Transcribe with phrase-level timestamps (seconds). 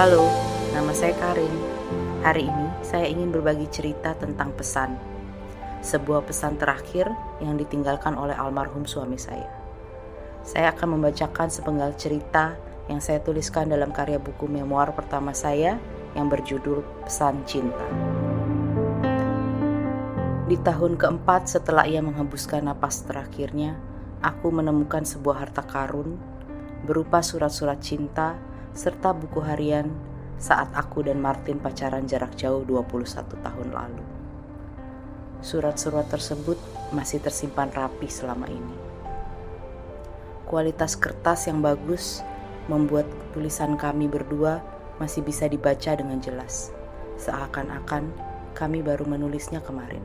[0.00, 0.24] Halo,
[0.72, 1.52] nama saya Karin.
[2.24, 4.96] Hari ini saya ingin berbagi cerita tentang pesan.
[5.84, 7.12] Sebuah pesan terakhir
[7.44, 9.52] yang ditinggalkan oleh almarhum suami saya.
[10.40, 12.56] Saya akan membacakan sepenggal cerita
[12.88, 15.76] yang saya tuliskan dalam karya buku memoir pertama saya
[16.16, 17.84] yang berjudul Pesan Cinta.
[20.48, 23.76] Di tahun keempat setelah ia menghembuskan napas terakhirnya,
[24.24, 26.16] aku menemukan sebuah harta karun
[26.88, 29.90] berupa surat-surat cinta serta buku harian
[30.40, 34.04] saat aku dan Martin pacaran jarak jauh 21 tahun lalu.
[35.44, 36.56] Surat-surat tersebut
[36.92, 38.76] masih tersimpan rapi selama ini.
[40.48, 42.24] Kualitas kertas yang bagus
[42.66, 44.64] membuat tulisan kami berdua
[45.00, 46.72] masih bisa dibaca dengan jelas,
[47.16, 48.12] seakan-akan
[48.52, 50.02] kami baru menulisnya kemarin.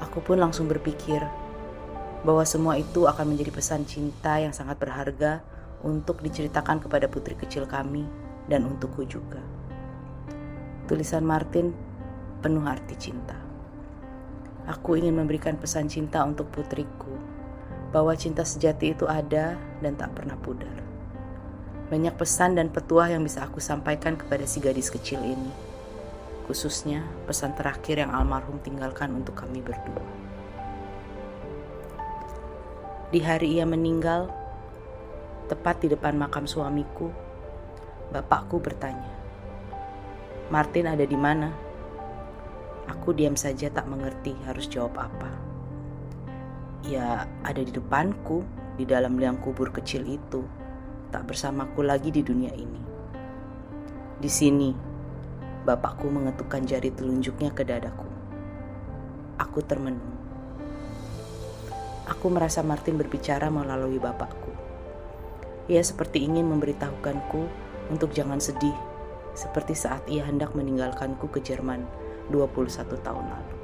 [0.00, 1.20] Aku pun langsung berpikir
[2.24, 5.44] bahwa semua itu akan menjadi pesan cinta yang sangat berharga
[5.86, 8.02] untuk diceritakan kepada putri kecil kami
[8.50, 9.38] dan untukku juga.
[10.90, 11.70] Tulisan Martin
[12.42, 13.38] penuh arti cinta.
[14.66, 17.14] Aku ingin memberikan pesan cinta untuk putriku
[17.94, 20.74] bahwa cinta sejati itu ada dan tak pernah pudar.
[21.86, 25.76] Banyak pesan dan petuah yang bisa aku sampaikan kepada si gadis kecil ini
[26.46, 30.06] khususnya pesan terakhir yang almarhum tinggalkan untuk kami berdua.
[33.10, 34.30] Di hari ia meninggal,
[35.46, 37.10] tepat di depan makam suamiku,
[38.12, 39.10] bapakku bertanya,
[40.50, 41.50] "Martin ada di mana?"
[42.86, 45.30] Aku diam saja tak mengerti harus jawab apa.
[46.86, 48.46] Ya, ada di depanku,
[48.78, 50.46] di dalam liang kubur kecil itu,
[51.10, 52.82] tak bersamaku lagi di dunia ini.
[54.22, 54.70] Di sini,
[55.66, 58.06] Bapakku mengetukkan jari telunjuknya ke dadaku.
[59.34, 60.14] Aku termenung.
[62.06, 64.65] Aku merasa Martin berbicara melalui bapakku.
[65.66, 67.42] Ia seperti ingin memberitahukanku
[67.90, 68.74] untuk jangan sedih,
[69.34, 71.82] seperti saat ia hendak meninggalkanku ke Jerman
[72.30, 73.54] 21 tahun lalu.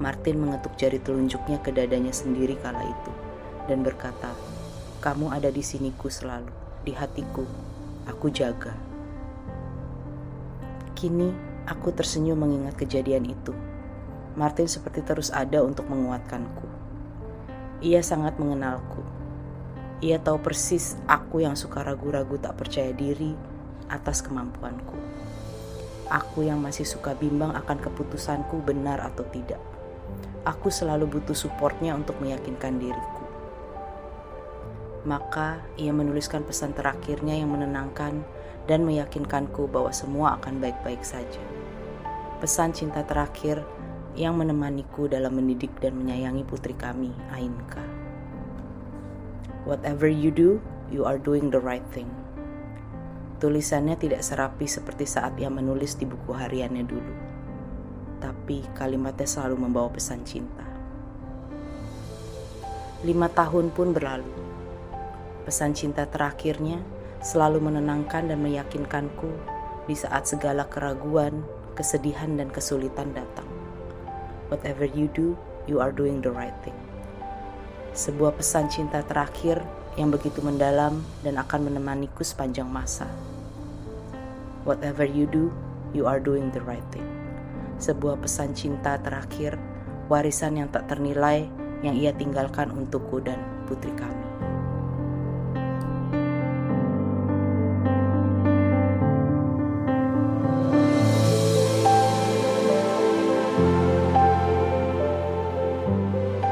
[0.00, 3.12] Martin mengetuk jari telunjuknya ke dadanya sendiri kala itu
[3.68, 4.32] dan berkata,
[5.04, 6.54] "Kamu ada di siniku selalu,
[6.86, 7.44] di hatiku.
[8.08, 8.72] Aku jaga."
[10.96, 11.34] Kini
[11.68, 13.52] aku tersenyum mengingat kejadian itu.
[14.38, 16.64] Martin seperti terus ada untuk menguatkanku.
[17.82, 19.19] Ia sangat mengenalku.
[20.00, 23.36] Ia tahu persis aku yang suka ragu-ragu tak percaya diri
[23.92, 24.96] atas kemampuanku.
[26.08, 29.60] Aku yang masih suka bimbang akan keputusanku benar atau tidak.
[30.48, 33.24] Aku selalu butuh supportnya untuk meyakinkan diriku.
[35.04, 38.24] Maka ia menuliskan pesan terakhirnya yang menenangkan
[38.64, 41.44] dan meyakinkanku bahwa semua akan baik-baik saja.
[42.40, 43.60] Pesan cinta terakhir
[44.16, 47.99] yang menemaniku dalam mendidik dan menyayangi putri kami, Ainka.
[49.68, 50.56] Whatever you do,
[50.88, 52.08] you are doing the right thing.
[53.40, 57.14] Tulisannya tidak serapi seperti saat ia menulis di buku hariannya dulu.
[58.20, 60.64] Tapi kalimatnya selalu membawa pesan cinta.
[63.00, 64.32] Lima tahun pun berlalu.
[65.48, 66.84] Pesan cinta terakhirnya
[67.20, 69.28] selalu menenangkan dan meyakinkanku
[69.88, 71.44] di saat segala keraguan,
[71.76, 73.48] kesedihan, dan kesulitan datang.
[74.52, 76.76] Whatever you do, you are doing the right thing.
[78.00, 79.60] Sebuah pesan cinta terakhir
[80.00, 83.04] yang begitu mendalam dan akan menemaniku sepanjang masa.
[84.64, 85.52] Whatever you do,
[85.92, 87.04] you are doing the right thing.
[87.76, 89.60] Sebuah pesan cinta terakhir,
[90.08, 91.44] warisan yang tak ternilai
[91.84, 93.36] yang ia tinggalkan untukku dan
[93.68, 94.16] putri kami.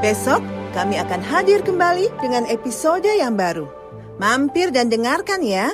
[0.05, 3.65] Besok kami akan hadir kembali dengan episode yang baru.
[4.21, 5.73] Mampir dan dengarkan ya.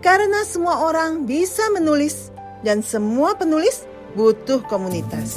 [0.00, 2.32] Karena semua orang bisa menulis
[2.64, 3.84] dan semua penulis
[4.16, 5.36] butuh komunitas.